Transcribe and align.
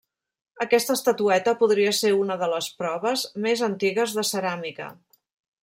Aquesta 0.63 0.95
estatueta 0.99 1.53
podria 1.59 1.91
ser 1.97 2.11
una 2.21 2.37
de 2.43 2.49
les 2.55 2.71
proves 2.81 3.27
més 3.47 3.63
antigues 3.69 4.17
de 4.21 4.25
ceràmica. 4.31 4.89